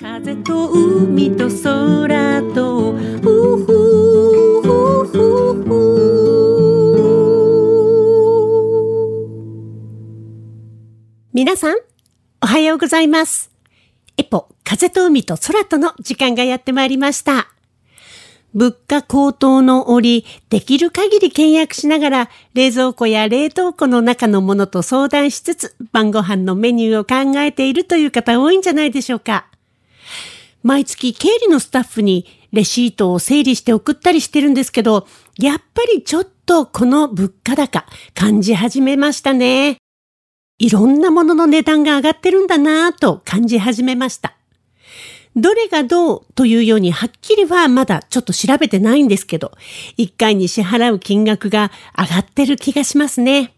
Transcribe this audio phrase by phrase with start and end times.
[0.00, 3.66] 風と海と空とふふ
[4.62, 4.72] ふ
[5.04, 5.12] ふ
[5.62, 5.68] ふ
[11.34, 11.76] 皆さん、
[12.40, 13.50] おはようございます。
[14.16, 17.48] エポ、風と海と空との時間がやってまいりました。
[18.54, 29.50] 物価高騰の折、できる限り倹約しながら、冷蔵庫や冷凍庫の中のものと相談しつつ、晩ご飯のメニューを考えているという方多いんじゃないでしょうか。
[30.62, 35.06] 毎月経理のスタッフにレシートを整理して送ったりしてるんですけど、
[35.38, 39.78] やっぱりちょっとこの物価高感じ始めましたね。
[40.58, 44.36] いろんなものの値段が上がってるんだなぁと感じ始めました。
[45.36, 49.52] どれがどうというようにはっきりはまだちょっと調べてないんですけど、
[49.96, 53.54] 一回に支払う金額が上がってる気がしますね。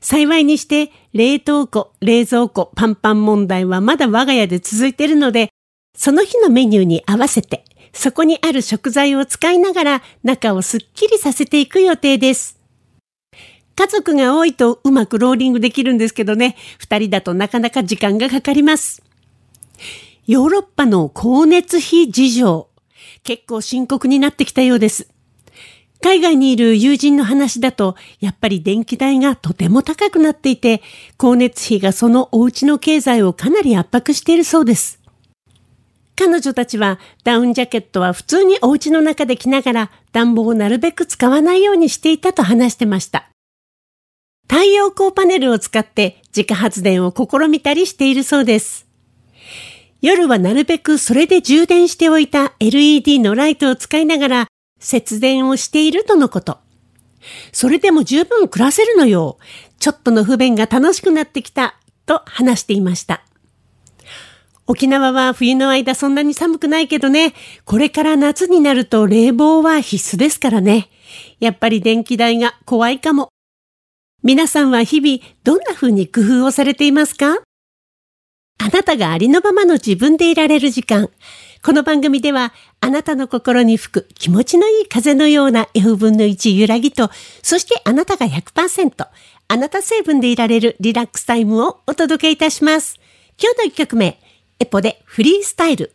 [0.00, 5.50] 幸いにして冷凍庫、冷蔵庫、パンパン問題はまだ我が家で続いているので、
[5.96, 12.60] その日のメニューに合わせて、そこにある食材を使いながら中をすっきりさせていく予定です。
[13.74, 19.02] 家族が多いとうまくローリングできるんですけどね、二人だとなかなか時間がかかります。
[20.26, 22.68] ヨーロッパの光熱費事情、
[23.22, 25.08] 結構深刻になってきたようです。
[26.02, 30.82] 海外にいる友人の話だと、やっぱり電気代がとても高くなっていて、
[31.12, 35.00] 光熱費がそのお家の経済をかなり圧迫しているそうです。
[36.16, 43.28] 彼女たちはダウンジャケットは普通にお家の中で着ながら暖房をなるべく使わないようにしていたと話してました。
[44.48, 48.86] 太陽光パネルを使って自家発電を試みたりしているそうです。
[50.00, 54.46] 夜はなるべくそれで充電しておいた LED のライトを使いながら
[54.80, 56.58] 節電をしているとのこと。
[57.52, 59.36] それでも十分暮らせるのよ。
[59.78, 61.76] ちょっとの不便が楽しくなってきた。
[62.06, 63.22] と話していました。
[64.68, 70.88] 沖縄は冬の間そんなに寒くないけどね、これから夏になると冷房は必須ですからね。
[71.38, 73.28] やっぱり電気代が怖いかも。
[74.24, 77.36] 皆さんは日々どんな風に工夫をされていますか？
[78.58, 81.10] あなたがありのままの自分でいられる時間。
[81.62, 87.10] この番組では、あなたの心に吹く気持ちのいい風のような F 分の1揺らぎと、
[87.42, 89.06] そしてあなたが100%、
[89.48, 92.98] あなた成分でいられるリラックスタイムをお届けいたします。
[93.40, 94.20] 今日の一曲目、
[94.58, 95.92] エポでフリースタイル。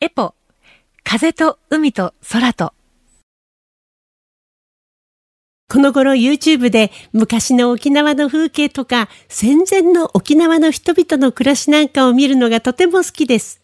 [0.00, 0.34] エポ、
[1.04, 2.72] 風と海と空と。
[5.68, 13.60] この頃 YouTube で昔の沖縄の風景とか戦前の沖縄の人々の暮らしなんかを見るのがとても好きです。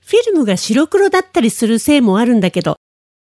[0.00, 2.76] フィルムが白黒だったりするせいもあるんだけど、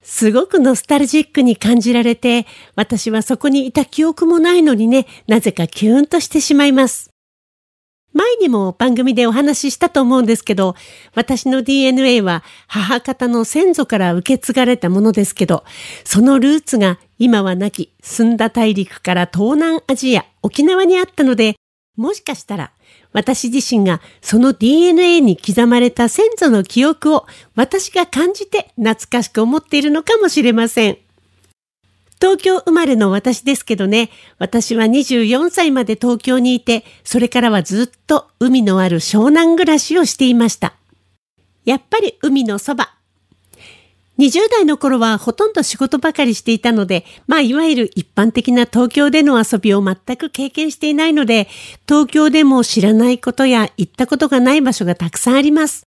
[0.04, 2.46] すごくノスタルジックに感じられて、
[2.76, 7.09] 私はそこにいた記憶もないのにね、なぜかキューンとしてしまいます。
[8.14, 10.76] 前にも番組でお話ししたと思うんですけど、
[11.14, 15.64] 私の DNA は母方の先祖から受け継がれたものですけど、
[16.04, 21.56] そのルーツが今はなき澄んだ大陸から東南アジア、沖縄にあったので、
[21.96, 22.72] もしかしたら
[23.12, 27.26] 私自身がその DNA に刻まれた先祖の記憶を
[27.56, 30.98] 私が感じて懐かしく思っているのかもしれません。
[32.22, 34.10] 東京生まれの私ですけどね、
[34.40, 40.74] 私は24歳まで東京にいて、それからはずっと海のある湘南暮らしをしていました。
[41.64, 42.94] やっぱり海のそば。
[44.20, 51.48] 20代の頃はほとんど仕事ばかりしていたので、まあいわゆる一般的な東京での遊びを全く経験していないので、
[51.88, 55.89] 東京でも知らないことや行ったことがない場所がたくさんあります。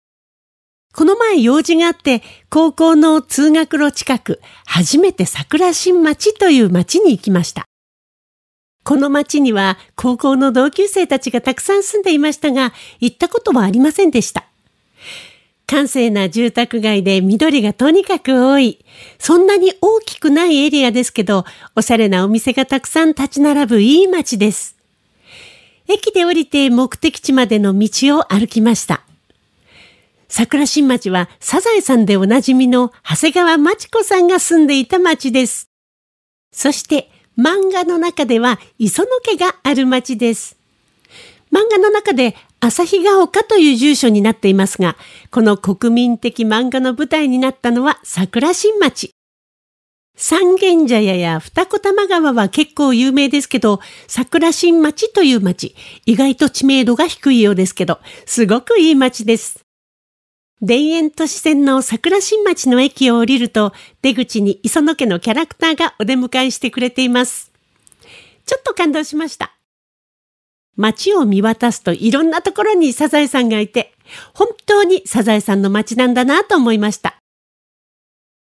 [0.95, 7.65] この前用事があって、高校の通学路近く、初めて桜新町という町に行きました。
[8.85, 14.45] この町には高校の同級生たちがたくさん住んでいましたが、行ったことはありませんでした。
[15.67, 18.85] 閑静な住宅街で緑がとにかく多い。
[19.19, 24.77] そんなに大きくないエリアですけど、おしゃれなお店がたくさん立ち並ぶいい街です。
[25.89, 29.03] 駅で降りて目的地までの道を歩きました。
[30.35, 35.69] 桜新町はサザエさんでおなじみの長谷川町子さんが住んでいた町です。
[36.55, 40.57] そして漫画の中では磯野家がある町です。
[41.53, 44.97] 漫画の中で旭ヶ丘という住所になっていますが、
[45.31, 49.11] この国民的漫画の舞台になったのは桜新町。
[50.17, 55.77] 三軒茶屋や二子玉川は結構有名ですけど、桜新町という町、
[56.07, 59.63] 意外と知名度が低いようですけど、すごくいい町です。
[60.65, 67.51] 田園都市線の桜新町の駅を降りると、出口に磯野家のキャラクターがお出迎えしてくれています。
[68.47, 69.57] ちょっと感動しました。
[70.77, 73.93] 街を見渡すといろんなところにサザエさんがいて、
[74.35, 77.17] 本当にサザエさんの街なんだなと思いました。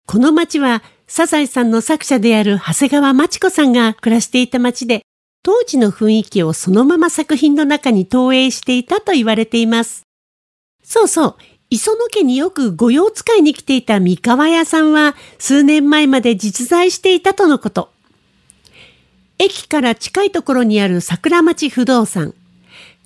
[0.07, 5.03] この街はサザエさんの作者である長谷川町子さんが暮らしていた街で、
[5.43, 10.05] 当時の雰囲気をそのまま作品の中に投影していたと言われています。
[10.83, 11.37] そうそう、
[11.69, 17.91] 磯野家によく御用使いに来ていた三河屋さんは数年前まで実在していたとのこと。
[19.39, 22.35] 駅から近いところにある桜町不動産。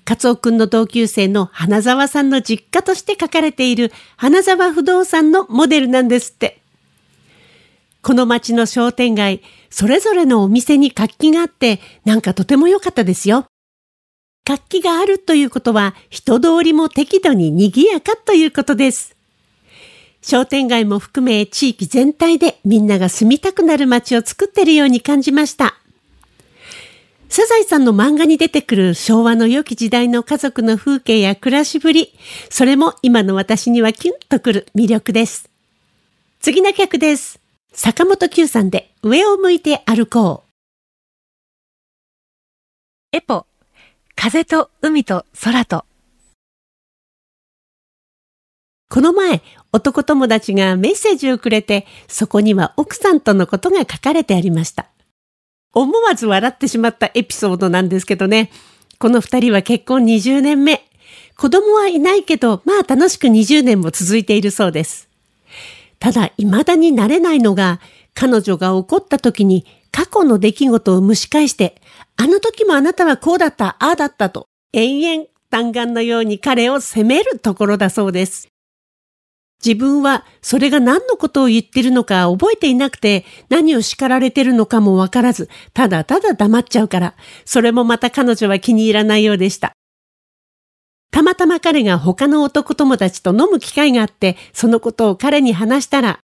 [0.05, 6.61] カツオくんの同級生の花沢さんの実家として書かれている花沢不動産のモデルなんですって。
[8.01, 13.50] この町の商店街、それぞれのお店に活気があって、なんかとても良かったですよ。
[14.43, 19.15] 活気があるということは、人通りも適度に賑やかということです。
[20.21, 25.75] 商店街も含め地域全体でみんなが住みたくなる街を作っているように感じました。
[27.29, 32.13] サザエさんの漫画に出てくる昭和の良き時代の家族の風景や暮らしぶり、
[32.49, 35.49] それも今の私にはキュンとくる魅力です。
[36.41, 37.39] 次の曲です。
[37.73, 40.43] 坂本九さんで上を向いて歩こ
[43.13, 43.17] う。
[43.17, 43.45] エポ、
[44.23, 45.83] 風と海と空と。
[48.87, 49.41] この前、
[49.73, 54.91] 男友達がメッセージをくれて、そこには奥さんとのことが書かれてありました。
[55.73, 58.51] 思わず笑ってしまったエピソードなんですけどね。
[58.99, 60.87] この二人は結婚20年目。
[61.35, 65.09] 子供はいないけど、まあ楽しく20年も続いているそうです。
[65.97, 67.79] ただ、未だに慣れないのが、
[68.13, 71.80] 彼女が怒った時に過去の出来事を蒸し返して、
[72.17, 78.47] あの時もあなたはこうだった、ああだったと、延々弾丸のように彼を責めるところだそうです。
[79.63, 87.15] 自分はそれが何のことを言ってるのか覚えていなくて何を叱られてるのかもわからず、ただただ黙っちゃうから、
[87.45, 89.73] それもまた彼女は気に入らないようでした。
[91.11, 96.19] たまたま彼が他の男友達と飲む機会があって、そのことを彼に話したら、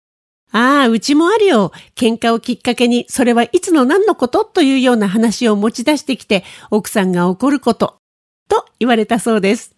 [0.52, 1.72] ああ、うちもあるよ。
[1.96, 4.44] 喧嘩をきっかけに、それはいつの何のこと？
[4.44, 7.96] というような話を持ち出してきて、奥さんが怒ること、
[8.48, 9.74] と言われたそうです。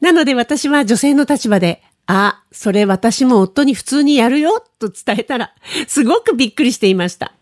[0.00, 5.52] なので私は女性の立場で、ああ、それ私も夫に普通にやるよと伝えたら、
[5.88, 7.34] すごくびっくりしていました。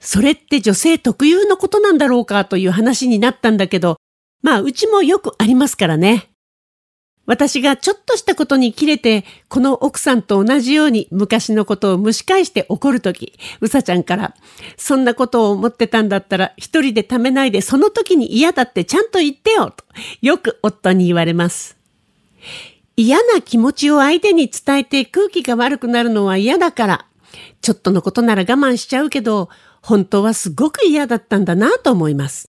[0.00, 2.46] それって女性特有のことなんだろうか？
[2.46, 3.98] という話になったんだけど、
[4.40, 6.29] まあうちもよくありますからね。
[7.26, 14.34] 私がちょっとしたことに切れて、この奥さんと同じように昔のことを蒸し返して怒るとき、うさちゃんから、
[14.76, 19.84] そんなことを思ってたんだったら一人でためないでその時に嫌だってちゃんと言ってよと、
[20.22, 21.76] よく夫に言われます。
[22.96, 27.06] 嫌な気持ちを相手に伝えて空気が悪くなるのは嫌だから、
[27.62, 29.48] ちょっとのことなら我慢しちゃうけど、
[29.82, 32.49] 本当はすごく嫌だったんだなと思います。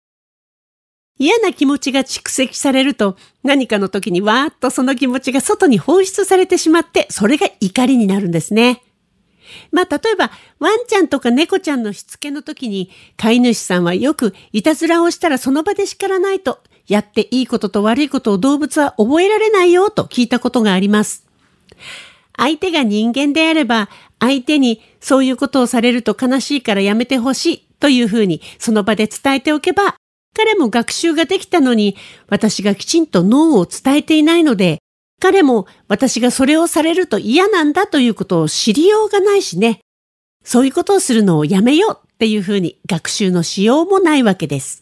[1.18, 8.82] 嫌な気持ちが蓄積されると、何かの時にわーっとその気持ちが外に放出されてしまって、それが怒りになるんですね。
[9.72, 21.26] まあ、例えば、ワンちゃんとか猫ちゃんのしつけの時に、飼い主さんはよくいたずらをしたらその場で叱らないと、やっていいことと悪いことを動物は覚えられないよと聞いたことがあります。
[22.36, 29.96] 相手が人間であれば、相手にそういうことをされると悲しいからやめてほしいというふうにその場で伝えておけば、
[30.36, 31.96] 彼も学習ができたのに、
[32.30, 34.80] 私がきちんと脳を伝えていないので、
[35.20, 39.82] 彼も私がそれをされると嫌なんだということを知りようがないしね。
[40.44, 44.82] そういうことをするのをやめようっていうふうに学習のしようもないわけです。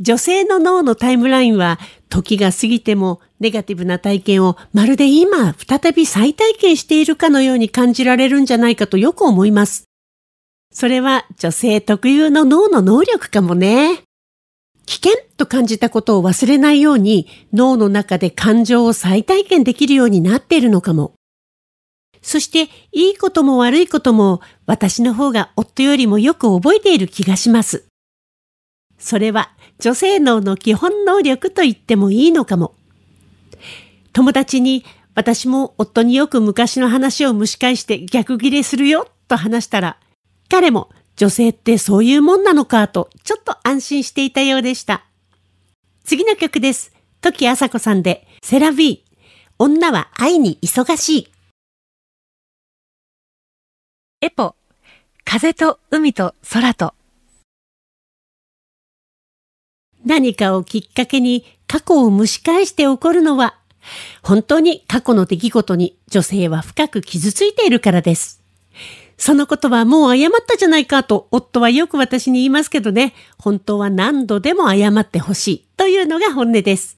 [0.00, 9.84] 女性の脳のタイムラインは時が過ぎてもネガティブな体験をまるで今再び再体験しているかのように感じられるんじゃないかとよく思います。
[10.72, 14.02] それは女性特有の脳の能力かもね。
[14.88, 21.12] 危険と感じたことを忘れないように脳の中で感情を再体験できるようになっているのかも。
[22.22, 27.84] そしていいことも悪いことも私の方が夫よりもよく覚えている気がします。
[28.98, 32.74] それは女性脳の基本能力と言ってもいいのかも。
[34.14, 39.98] 友達に私も夫によく昔の話を蒸し返して逆ギレするよと話したら、
[40.48, 45.04] 彼も女性ってそういうもんなのかとちょっと安心していたようでした。
[46.04, 46.92] 次の曲です。
[47.20, 49.08] 時あさこさんでセラビー。
[49.58, 51.32] 女は愛に忙しい。
[54.20, 54.54] エポ、
[55.24, 56.94] 風と海と空と。
[60.06, 63.58] 何かをきっかけに過去を蒸し返して起こるのは、
[64.22, 68.37] 本当に過去の出来事に女性は深く傷ついているからです。
[69.18, 76.96] そのことはもう謝ったじゃないかと夫はよく私に言いますけどね、本当は何度でも謝ってほしいというのが本音です。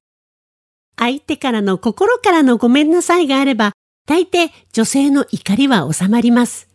[0.96, 3.72] 相手からの心からのごめんなさいがあれば、
[4.06, 6.68] 大抵女性の怒りは収まります。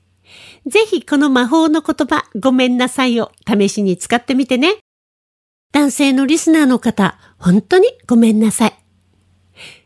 [0.65, 4.77] ぜひこの魔法の言葉、ごめんなさいを試しに使ってみてね。
[5.71, 8.73] 男性のリスナーの方、本当にごめんなさい。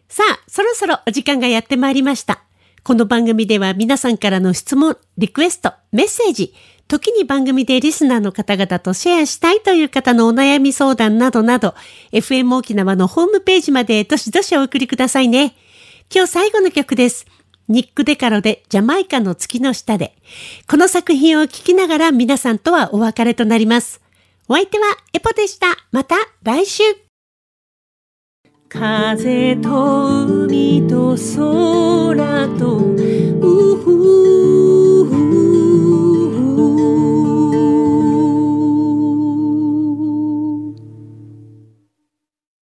[0.07, 2.43] さあ、そろそろお時間がやってまいりました。
[2.89, 6.55] この番組では皆さんからの質問、リクエスト、メッセージ、
[6.87, 11.75] 時に番組でリスナーの方々とシェアしたいという方のお悩み相談などなど、
[12.11, 15.53] FM 沖縄のホームページまでどしどしお送りくださいね。
[16.11, 17.27] 今日最後の曲です。
[17.67, 20.15] ニック・デカロでジャマイカの月の下で。
[20.67, 24.01] この作品を聴きながら皆さんとはお別れとなります。
[24.47, 25.67] お相手はエポでした。
[25.91, 27.08] また来週。
[28.69, 34.68] 風と海と空と、うふ